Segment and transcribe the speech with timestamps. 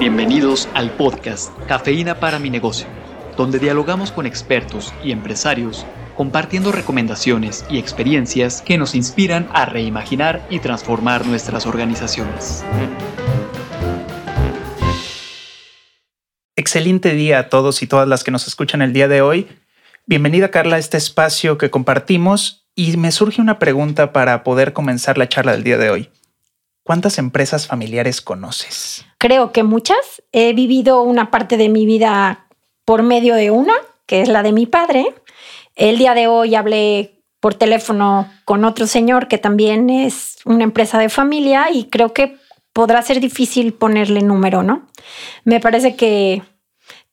[0.00, 2.86] Bienvenidos al podcast Cafeína para mi negocio,
[3.36, 5.84] donde dialogamos con expertos y empresarios
[6.16, 12.64] compartiendo recomendaciones y experiencias que nos inspiran a reimaginar y transformar nuestras organizaciones.
[16.56, 19.48] Excelente día a todos y todas las que nos escuchan el día de hoy.
[20.06, 25.18] Bienvenida Carla a este espacio que compartimos y me surge una pregunta para poder comenzar
[25.18, 26.10] la charla del día de hoy.
[26.90, 29.06] ¿Cuántas empresas familiares conoces?
[29.18, 30.24] Creo que muchas.
[30.32, 32.48] He vivido una parte de mi vida
[32.84, 33.74] por medio de una,
[34.06, 35.14] que es la de mi padre.
[35.76, 40.98] El día de hoy hablé por teléfono con otro señor que también es una empresa
[40.98, 42.38] de familia y creo que
[42.72, 44.88] podrá ser difícil ponerle número, ¿no?
[45.44, 46.42] Me parece que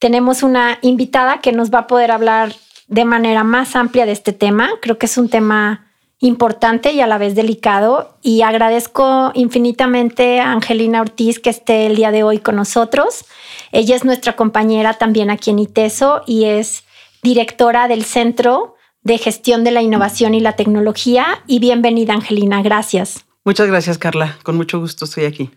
[0.00, 2.52] tenemos una invitada que nos va a poder hablar
[2.88, 4.70] de manera más amplia de este tema.
[4.82, 5.87] Creo que es un tema
[6.20, 11.96] importante y a la vez delicado y agradezco infinitamente a Angelina Ortiz que esté el
[11.96, 13.24] día de hoy con nosotros.
[13.70, 16.84] Ella es nuestra compañera también aquí en ITESO y es
[17.22, 21.42] directora del Centro de Gestión de la Innovación y la Tecnología.
[21.46, 22.62] Y bienvenida, Angelina.
[22.62, 23.24] Gracias.
[23.44, 24.36] Muchas gracias, Carla.
[24.42, 25.50] Con mucho gusto estoy aquí.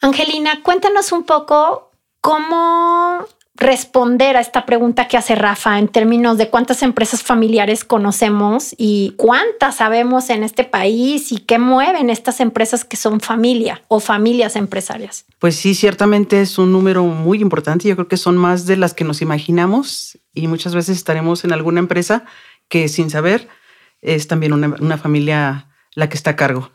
[0.00, 3.24] Angelina, cuéntanos un poco cómo
[3.54, 9.14] responder a esta pregunta que hace Rafa en términos de cuántas empresas familiares conocemos y
[9.16, 14.56] cuántas sabemos en este país y qué mueven estas empresas que son familia o familias
[14.56, 15.26] empresarias.
[15.38, 17.88] Pues sí, ciertamente es un número muy importante.
[17.88, 21.52] Yo creo que son más de las que nos imaginamos y muchas veces estaremos en
[21.52, 22.24] alguna empresa
[22.68, 23.48] que sin saber
[24.00, 26.72] es también una, familia la que está a cargo.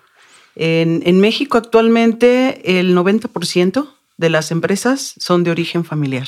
[0.55, 6.27] En, México actualmente el 90% de las empresas son de origen familiar.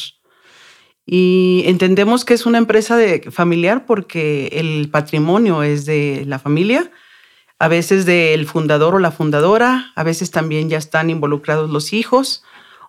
[1.11, 6.91] Y entendemos que es una empresa de, familiar porque el patrimonio es de la familia,
[7.57, 12.43] a veces del fundador o la fundadora, a veces también ya están involucrados los hijos,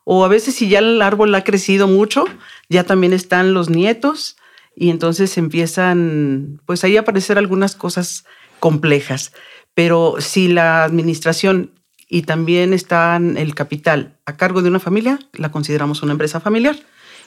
[0.04, 2.26] o a veces si ya el árbol ha crecido mucho,
[2.68, 4.36] ya también están los nietos
[4.76, 8.26] y entonces empiezan pues ahí a aparecer algunas cosas
[8.58, 9.32] complejas.
[9.72, 11.70] Pero si la administración
[12.06, 16.76] y también está el capital a cargo de una familia, la consideramos una empresa familiar.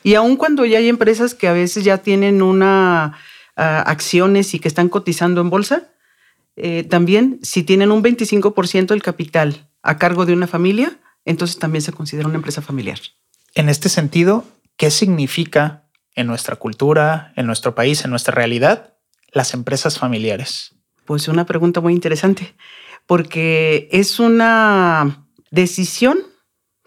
[0.04, 3.18] Y aun cuando ya hay empresas que a veces ya tienen una
[3.56, 5.90] ah, acciones y que están cotizando en bolsa,
[6.56, 11.82] eh, también si tienen un 25% del capital a cargo de una familia, entonces también
[11.82, 13.00] se considera una empresa familiar.
[13.56, 14.46] En este sentido,
[14.78, 15.84] ¿qué significa
[16.16, 18.94] en nuestra cultura, en nuestro país, en nuestra realidad,
[19.32, 20.76] las empresas familiares?
[21.06, 22.56] Pues una pregunta muy interesante,
[23.08, 26.20] porque es una decisión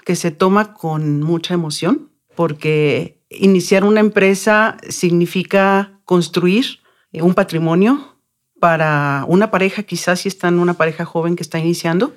[0.04, 6.78] que se toma con mucha emoción, porque iniciar una empresa significa construir
[7.12, 8.16] un patrimonio
[8.60, 12.14] para una pareja, quizás si están una pareja joven que está iniciando,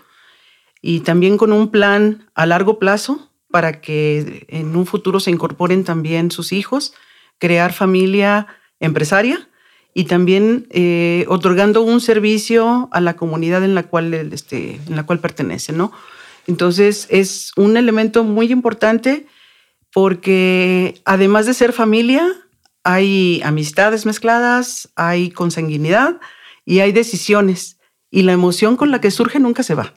[0.81, 5.83] y también con un plan a largo plazo para que en un futuro se incorporen
[5.83, 6.93] también sus hijos,
[7.39, 8.47] crear familia
[8.79, 9.49] empresaria
[9.93, 15.05] y también eh, otorgando un servicio a la comunidad en la cual, este, en la
[15.05, 15.91] cual pertenece, ¿no?
[16.47, 19.27] Entonces es un elemento muy importante
[19.93, 22.27] porque además de ser familia,
[22.83, 26.19] hay amistades mezcladas, hay consanguinidad
[26.65, 27.77] y hay decisiones.
[28.11, 29.93] Y la emoción con la que surge nunca se va.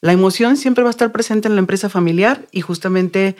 [0.00, 3.36] La emoción siempre va a estar presente en la empresa familiar y justamente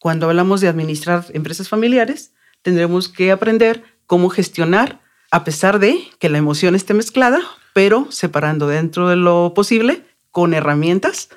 [0.00, 5.00] cuando hablamos de administrar empresas familiares, tendremos que aprender cómo gestionar
[5.30, 7.40] a pesar de que la emoción esté mezclada,
[7.72, 11.30] pero separando dentro de lo posible con herramientas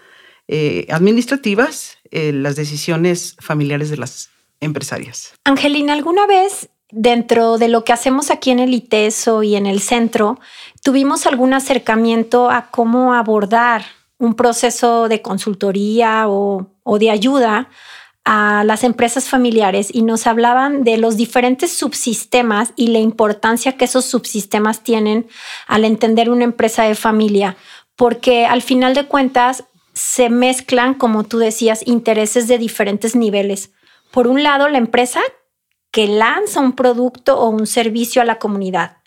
[0.47, 4.29] eh, administrativas eh, las decisiones familiares de las
[4.61, 5.33] empresarias.
[5.43, 9.81] Angelina, ¿alguna vez dentro de lo que hacemos aquí en el ITESO y en el
[9.81, 10.39] centro,
[10.81, 13.83] tuvimos algún acercamiento a cómo abordar
[14.17, 17.69] un proceso de consultoría o, o de ayuda
[18.23, 23.85] a las empresas familiares y nos hablaban de los diferentes subsistemas y la importancia que
[23.85, 25.27] esos subsistemas tienen
[25.67, 27.57] al entender una empresa de familia,
[27.97, 33.71] porque al final de cuentas se mezclan, como tú decías, intereses de diferentes niveles.
[34.11, 35.21] Por un lado, la empresa
[35.89, 38.97] que lanza un producto o un servicio a la comunidad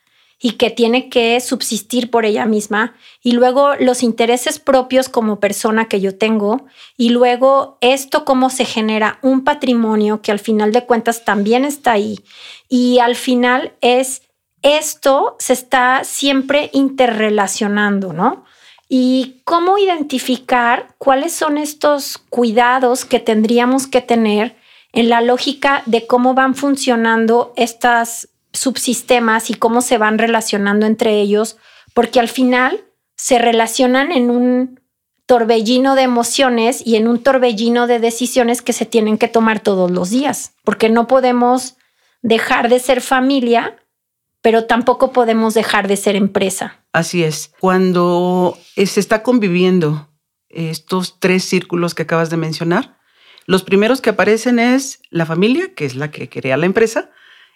[0.41, 5.89] y que tiene que subsistir por ella misma, y luego los intereses propios como persona
[5.89, 6.65] que yo tengo,
[6.97, 11.93] y luego esto cómo se genera un patrimonio que al final de cuentas también está
[11.93, 12.21] ahí,
[12.69, 14.23] y al final es
[14.63, 18.45] esto se está siempre interrelacionando, ¿no?
[18.89, 24.57] Y cómo identificar cuáles son estos cuidados que tendríamos que tener
[24.93, 31.21] en la lógica de cómo van funcionando estos subsistemas y cómo se van relacionando entre
[31.21, 31.59] ellos,
[31.93, 32.85] porque al final
[33.17, 34.81] se relacionan en un
[35.27, 39.91] torbellino de emociones y en un torbellino de decisiones que se tienen que tomar todos
[39.91, 41.77] los días, porque no podemos
[42.23, 43.77] dejar de ser familia,
[44.43, 46.85] pero tampoco podemos dejar de ser empresa.
[46.93, 47.53] Así es.
[47.61, 50.09] Cuando se está conviviendo
[50.49, 52.99] estos tres círculos que acabas de mencionar,
[53.47, 57.11] los primeros que aparecen es la familia, que es la que crea la empresa,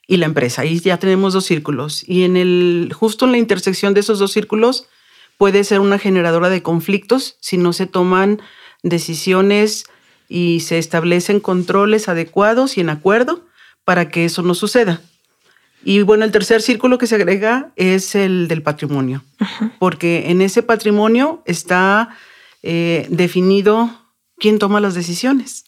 [0.07, 0.63] y la empresa.
[0.63, 2.07] Ahí ya tenemos dos círculos.
[2.09, 4.89] Y en el, justo en la intersección de esos dos círculos
[5.39, 8.41] puede ser una generadora de conflictos si no se toman
[8.83, 9.85] decisiones
[10.29, 13.47] y se establecen controles adecuados y en acuerdo
[13.85, 15.01] para que eso no suceda.
[15.85, 19.25] Y bueno, el tercer círculo que se agrega es el del patrimonio,
[19.79, 22.17] porque en ese patrimonio está
[22.63, 23.91] eh, definido
[24.39, 25.65] quién toma las decisiones.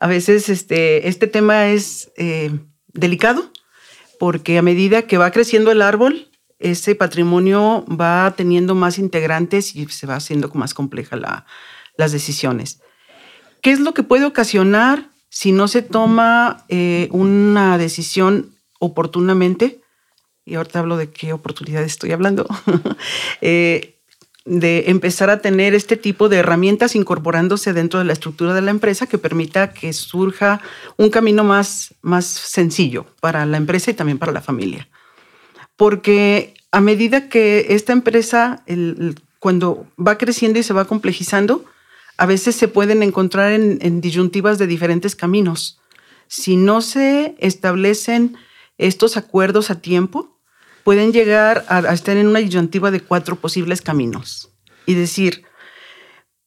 [0.00, 2.50] A veces este, este tema es eh,
[2.92, 3.50] delicado
[4.18, 9.86] porque a medida que va creciendo el árbol, ese patrimonio va teniendo más integrantes y
[9.86, 11.16] se va haciendo más compleja
[11.96, 12.80] las decisiones.
[13.62, 19.80] ¿Qué es lo que puede ocasionar si no se toma eh, una decisión oportunamente?
[20.44, 22.46] Y ahorita hablo de qué oportunidad estoy hablando.
[23.40, 23.94] Eh,
[24.44, 28.70] de empezar a tener este tipo de herramientas incorporándose dentro de la estructura de la
[28.70, 30.62] empresa que permita que surja
[30.96, 34.88] un camino más, más sencillo para la empresa y también para la familia
[35.78, 38.64] porque a medida que esta empresa,
[39.38, 41.64] cuando va creciendo y se va complejizando,
[42.18, 45.78] a veces se pueden encontrar en, disyuntivas de diferentes caminos.
[46.26, 48.36] Si no se establecen
[48.78, 50.38] estos acuerdos a tiempo,
[50.84, 54.50] pueden llegar a, a estar en una disyuntiva de cuatro posibles caminos
[54.86, 55.44] y decir,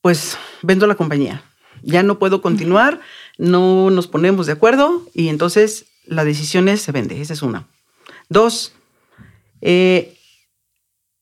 [0.02, 1.44] pues vendo la compañía,
[1.84, 3.00] ya no puedo continuar,
[3.38, 7.68] no nos ponemos de acuerdo y entonces la decisión es se vende, esa es una.
[8.30, 8.74] Dos,
[9.62, 10.18] eh,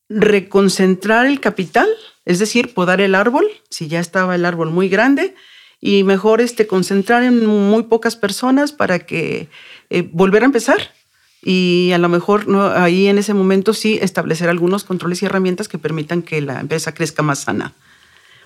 [0.10, 1.88] reconcentrar el capital,
[2.26, 5.36] es decir, podar el árbol, si ya estaba el árbol muy grande,
[5.82, 9.48] y mejor este, concentrar en muy pocas personas para que
[9.90, 10.94] eh, volver a empezar
[11.42, 12.68] y a lo mejor ¿no?
[12.68, 16.94] ahí en ese momento sí establecer algunos controles y herramientas que permitan que la empresa
[16.94, 17.74] crezca más sana.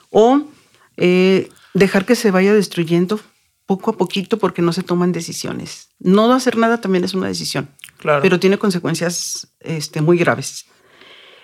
[0.09, 0.43] O
[0.97, 3.19] eh, dejar que se vaya destruyendo
[3.65, 5.89] poco a poquito porque no se toman decisiones.
[5.99, 7.69] No hacer nada también es una decisión
[8.21, 10.65] pero tiene consecuencias este, muy graves.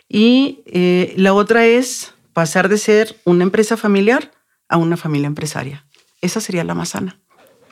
[0.08, 4.32] Y eh, la otra es pasar de ser una empresa familiar
[4.68, 5.86] a una familia empresaria.
[6.22, 7.20] Esa sería la más sana.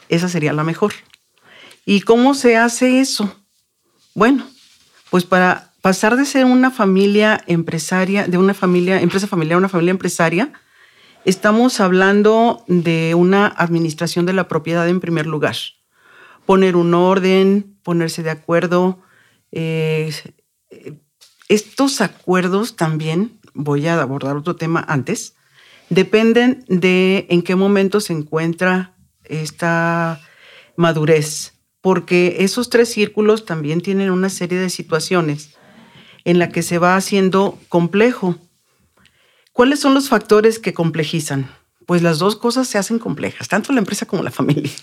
[0.09, 0.93] Esa sería la mejor.
[1.85, 3.35] ¿Y cómo se hace eso?
[4.17, 4.47] Bueno,
[5.11, 9.69] pues para pasar de ser una familia empresaria, de una familia, empresa familiar a una
[9.69, 10.53] familia empresaria,
[11.23, 15.55] estamos hablando de una administración de la propiedad en primer lugar.
[16.47, 19.03] Poner un orden, ponerse de acuerdo.
[19.51, 20.11] Eh,
[21.47, 25.35] estos acuerdos también, voy a abordar otro tema antes,
[25.91, 30.19] dependen de en qué momento se encuentra esta
[30.75, 31.56] madurez,
[31.87, 35.51] porque esos tres círculos también tienen una serie de situaciones
[36.25, 38.35] en la que se va haciendo complejo.
[39.53, 41.49] ¿Cuáles son los factores que complejizan?
[41.85, 44.73] Pues las dos cosas se hacen complejas, tanto la empresa como la familia.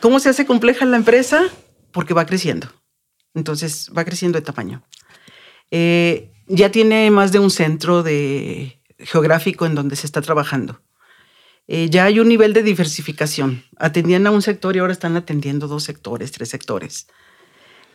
[0.00, 1.44] ¿Cómo se hace compleja la empresa?
[1.92, 2.66] Porque va creciendo.
[3.32, 4.82] Entonces va creciendo de tamaño.
[5.70, 8.04] Eh, ya tiene más de un centro
[8.98, 10.80] geográfico en donde se está trabajando.
[11.66, 13.64] Eh, ya hay un nivel de diversificación.
[13.78, 17.06] Atendían a un sector y ahora están atendiendo dos sectores, tres sectores.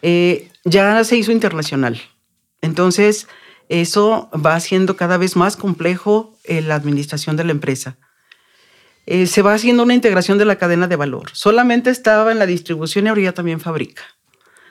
[0.01, 2.01] Eh, ya se hizo internacional.
[2.61, 3.27] Entonces,
[3.69, 7.97] eso va haciendo cada vez más complejo la administración de la empresa.
[9.11, 11.31] Eh, se va haciendo una integración de la cadena de valor.
[11.33, 14.03] Solamente estaba en la distribución y ahora ya también fabrica.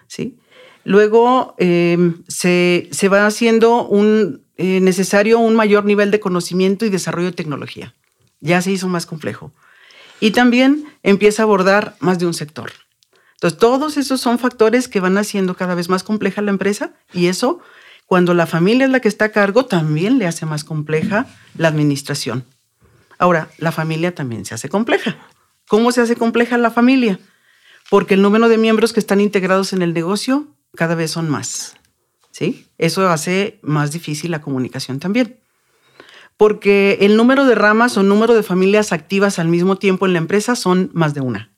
[0.07, 0.39] ¿sí?
[0.85, 7.27] Luego em, se, va haciendo un, eh, necesario un mayor nivel de conocimiento y desarrollo
[7.27, 7.97] de tecnología.
[8.41, 9.53] Ya se hizo más complejo.
[10.21, 12.73] Y también empieza a abordar más de un sector.
[13.35, 17.29] Entonces, todos esos son factores que van haciendo cada vez más compleja la empresa y
[17.29, 17.61] eso,
[18.07, 21.27] cuando la familia es la que está a cargo, también le hace más compleja
[21.57, 22.45] la administración.
[23.17, 25.17] Ahora, la familia también se hace compleja.
[25.69, 27.21] ¿Cómo se hace compleja la familia?
[27.91, 31.77] Porque el número de miembros que están integrados en el negocio cada vez son más.
[32.33, 32.67] ¿Sí?
[32.77, 35.39] Eso hace más difícil la comunicación también.
[36.39, 40.21] Porque el número de ramas o número de familias activas al mismo tiempo en la
[40.21, 41.53] empresa son más de una.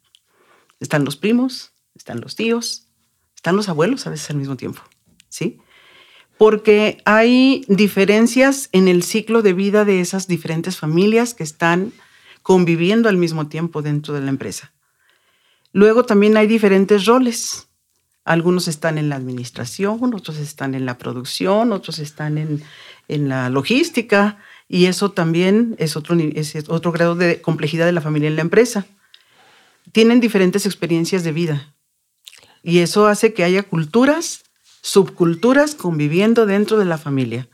[0.81, 2.89] Están los primos, están los tíos,
[3.37, 4.83] están los abuelos a veces al mismo tiempo.
[5.29, 5.61] ¿Sí?
[6.41, 11.93] porque hay diferencias en el ciclo de vida de esas diferentes familias que están
[12.41, 14.73] conviviendo al mismo tiempo dentro de la empresa.
[15.75, 17.69] Luego también hay diferentes roles.
[18.25, 22.63] Algunos están en la administración, otros están en la producción, otros están en,
[23.29, 24.39] la logística
[24.73, 26.17] Y eso también es otro,
[26.69, 28.87] otro grado de complejidad de la familia en la empresa.
[29.91, 31.75] Tienen diferentes experiencias de vida.
[32.63, 34.45] Y eso hace que haya culturas,
[34.81, 37.49] subculturas conviviendo dentro de la familia.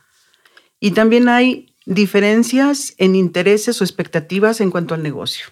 [0.79, 5.47] Y también hay diferencias en intereses o expectativas en cuanto al negocio.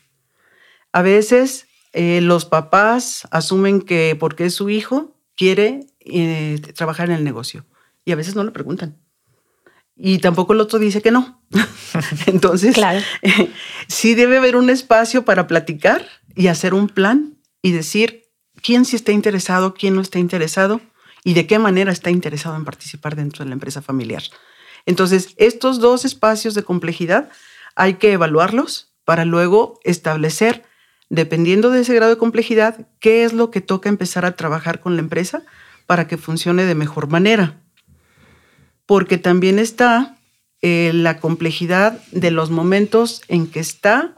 [0.92, 7.16] A veces eh, los papás asumen que porque es su hijo, quiere eh, trabajar en
[7.16, 7.64] el negocio.
[8.04, 8.98] Y a veces no le preguntan.
[9.96, 11.42] Y tampoco el otro dice que no.
[12.26, 12.76] Entonces,
[13.88, 18.24] sí debe haber un espacio para platicar y hacer un plan y decir
[18.62, 20.80] quién sí está interesado, quién no está interesado
[21.22, 24.22] y de qué manera está interesado en participar dentro de la empresa familiar.
[24.86, 27.30] Entonces, estos dos espacios de complejidad
[27.76, 30.64] hay que evaluarlos para luego establecer,
[31.08, 34.96] dependiendo de ese grado de complejidad, qué es lo que toca empezar a trabajar con
[34.96, 35.42] la empresa
[35.86, 37.63] para que funcione de mejor manera.
[38.86, 40.16] Porque también está
[40.60, 44.14] eh, la complejidad de los momentos en que está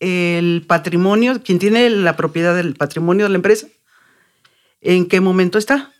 [0.00, 3.68] el patrimonio, quien tiene la propiedad del patrimonio de la empresa,
[4.80, 5.92] en qué momento está.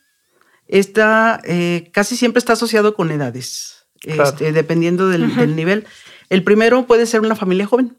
[0.67, 3.75] Está, eh, casi siempre está asociado con edades.
[4.01, 5.85] Este, dependiendo del, nivel.
[6.29, 7.97] El primero puede ser una familia joven.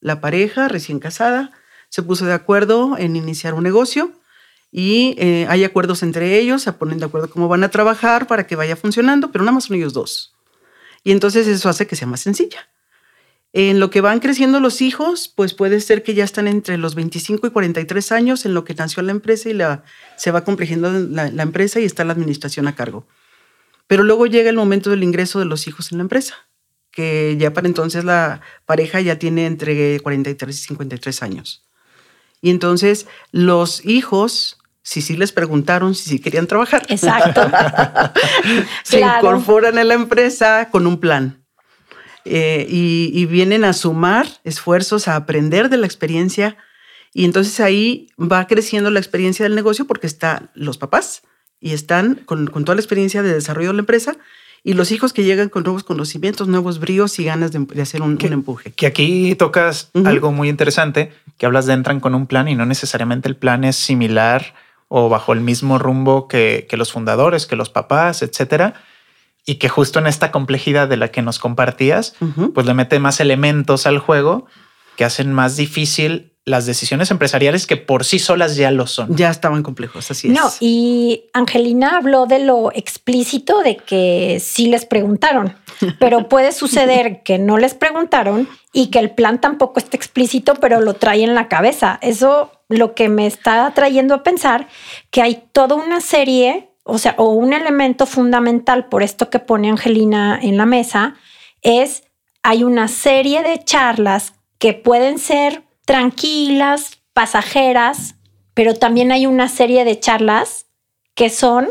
[0.00, 1.52] La pareja recién casada
[1.88, 4.12] se puso de acuerdo en iniciar un negocio
[4.72, 8.46] y eh, hay acuerdos entre ellos, se ponen de acuerdo cómo van a trabajar para
[8.46, 10.34] que vaya funcionando, pero nada más son ellos dos.
[11.02, 12.68] Y entonces eso hace que sea más sencilla.
[13.52, 16.94] En lo que van creciendo los hijos, pues puede ser que ya están entre los
[16.94, 19.82] 25 y 43 años en lo que nació la empresa y la,
[20.16, 23.06] se va complejiendo la empresa y está la administración a cargo.
[23.90, 26.46] Pero luego llega el momento del ingreso de los hijos en la empresa,
[26.92, 31.64] que ya para entonces la pareja ya tiene entre 43 y 53 años.
[32.40, 34.59] Y entonces los hijos,
[34.90, 36.82] si sí les preguntaron si sí querían trabajar.
[36.88, 37.42] Exacto.
[38.82, 41.44] se incorporan a la empresa con un plan.
[42.24, 46.56] Eh, y, y, vienen a sumar esfuerzos, a aprender de la experiencia.
[47.14, 51.22] Y entonces ahí va creciendo la experiencia del negocio porque están los papás,
[51.60, 54.16] y están con, toda la experiencia de desarrollo de la empresa
[54.62, 58.18] y los hijos que llegan con nuevos conocimientos, nuevos bríos y ganas de, hacer un,
[58.20, 58.72] empuje.
[58.72, 62.66] Que aquí tocas algo muy interesante, que hablas de entran con un plan y no
[62.66, 64.54] necesariamente el plan es similar
[64.92, 68.74] o bajo el mismo rumbo que, los fundadores, que los papás, etcétera.
[69.46, 72.16] Y que justo en esta complejidad de la que nos compartías,
[72.54, 74.46] pues le mete más elementos al juego
[74.96, 79.14] que hacen más difícil las decisiones empresariales que por sí solas ya lo son.
[79.14, 80.34] Ya estaban complejos, así es.
[80.34, 85.54] No, y Angelina habló de lo explícito de que sí les preguntaron,
[86.00, 90.80] pero puede suceder que no les preguntaron y que el plan tampoco esté explícito, pero
[90.80, 91.98] lo trae en la cabeza.
[92.02, 94.68] Eso lo que me está trayendo a pensar
[95.10, 99.68] que hay toda una serie, o sea, o un elemento fundamental por esto que pone
[99.68, 101.16] Angelina en la mesa,
[101.62, 102.04] es
[102.42, 108.14] hay una serie de charlas que pueden ser tranquilas, pasajeras,
[108.54, 110.66] pero también hay una serie de charlas
[111.16, 111.66] que son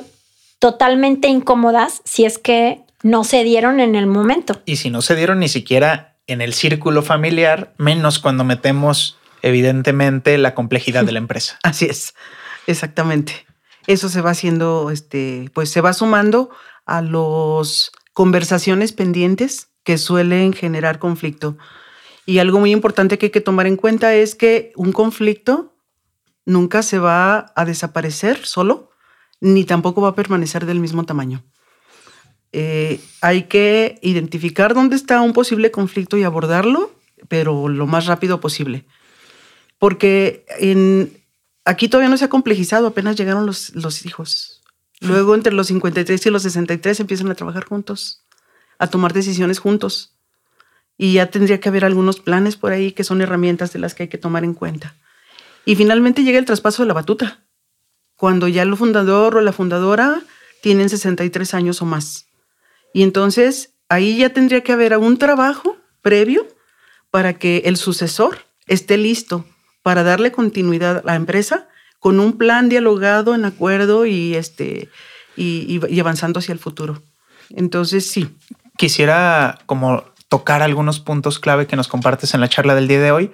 [0.60, 4.62] totalmente incómodas si es que no se dieron en el momento.
[4.66, 10.38] Y si no se dieron ni siquiera en el círculo familiar, menos cuando metemos evidentemente
[10.38, 11.58] la complejidad de la empresa.
[11.64, 12.14] Así es,
[12.68, 13.46] exactamente.
[13.88, 16.50] Eso se va haciendo, este, pues se va sumando
[16.86, 21.58] a las conversaciones pendientes que suelen generar conflicto.
[22.30, 25.76] Y algo muy importante que hay que tomar en cuenta es que un conflicto
[26.46, 28.92] nunca se va a desaparecer solo,
[29.42, 31.44] ni tampoco va a permanecer del mismo tamaño.
[32.52, 36.92] Eh, hay que identificar dónde está un posible conflicto y abordarlo,
[37.30, 38.86] pero lo más rápido posible.
[39.80, 41.12] Porque en,
[41.66, 44.62] aquí todavía no se ha complejizado, apenas llegaron los, los hijos.
[45.00, 48.24] Luego, entre los 53 y los 63, empiezan a trabajar juntos,
[48.78, 50.19] a tomar decisiones juntos
[51.02, 54.04] y ya tendría que haber algunos planes por ahí que son herramientas de las que
[54.04, 54.96] hay que tomar en cuenta.
[55.64, 57.40] Y finalmente llega el traspaso de la batuta,
[58.18, 60.22] cuando ya el fundador o la fundadora
[60.62, 62.26] tienen 63 años o más.
[62.94, 66.46] Y entonces ahí ya tendría que haber un trabajo previo
[67.12, 69.46] para que el sucesor esté listo
[69.82, 74.90] para darle continuidad a la empresa con un plan dialogado en acuerdo y, este,
[75.38, 77.02] y avanzando hacia el futuro.
[77.52, 78.28] Entonces, sí.
[78.78, 83.12] Quisiera como tocar algunos puntos clave que nos compartes en la charla del día de
[83.12, 83.32] hoy.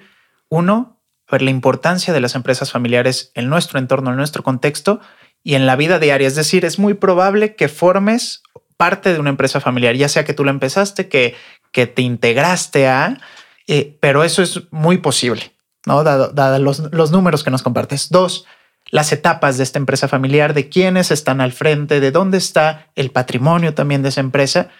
[0.48, 1.00] Uno,
[1.30, 5.00] ver la importancia de las empresas familiares en nuestro entorno, en nuestro contexto
[5.44, 6.26] y en la vida diaria.
[6.26, 8.42] Es decir, es muy probable que formes
[8.76, 11.36] parte de una empresa familiar, ya sea que tú la empezaste, que,
[11.70, 13.18] que te integraste a,
[13.66, 15.52] eh, pero eso es muy posible,
[15.86, 16.02] ¿no?
[16.02, 18.10] Dado, los, los números que nos compartes.
[18.10, 18.46] Dos,
[18.90, 23.10] las etapas de esta empresa familiar, de quiénes están al frente, de dónde está el
[23.10, 24.70] patrimonio también de esa empresa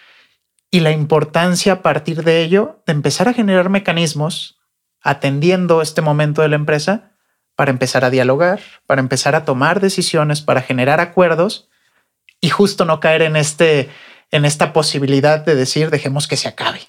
[0.71, 4.59] y la importancia a partir de ello de empezar a generar mecanismos
[5.01, 7.13] atendiendo este momento de la empresa
[7.55, 11.69] para empezar a dialogar, para empezar a tomar decisiones, para generar acuerdos
[12.41, 13.89] y justo no caer en este
[14.29, 16.81] en esta posibilidad de decir dejemos que se acabe.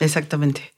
[0.00, 0.74] Exactamente.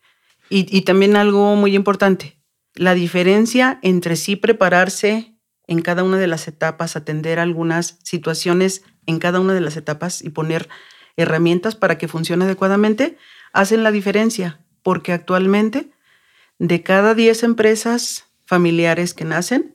[0.50, 2.38] Y, y también algo muy importante,
[2.74, 5.34] la diferencia entre sí prepararse
[5.66, 10.22] en cada una de las etapas, atender algunas situaciones en cada una de las etapas
[10.22, 10.68] y poner
[11.16, 13.16] herramientas para que funcione adecuadamente,
[13.52, 15.90] hacen la diferencia, porque actualmente
[16.58, 19.74] de cada 10 empresas familiares que nacen,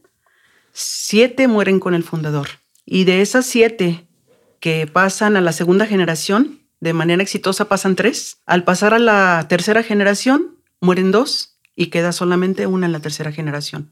[0.74, 2.48] 7 mueren con el fundador.
[2.86, 4.08] Y de esas 7
[4.60, 8.38] que pasan a la segunda generación, de manera exitosa pasan 3.
[8.46, 13.32] Al pasar a la tercera generación, mueren 2 y queda solamente una en la tercera
[13.32, 13.92] generación.